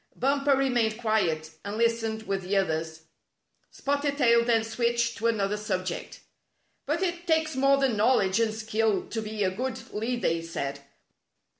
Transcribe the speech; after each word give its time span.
Bumper 0.15 0.55
remained 0.55 0.97
quiet, 0.97 1.51
and 1.63 1.77
lis 1.77 2.01
tened 2.01 2.23
with 2.25 2.41
the 2.41 2.57
others. 2.57 3.01
Spotted 3.69 4.17
Tail 4.17 4.43
then 4.43 4.63
switched 4.63 5.19
to 5.19 5.27
another 5.27 5.57
subject." 5.57 6.21
But 6.87 7.03
it 7.03 7.27
takes 7.27 7.55
more 7.55 7.77
than 7.77 7.97
knowledge 7.97 8.39
and 8.39 8.51
skill 8.51 9.05
to 9.07 9.21
be 9.21 9.43
a 9.43 9.51
good 9.51 9.93
leader," 9.93 10.29
he 10.29 10.41
said. 10.41 10.79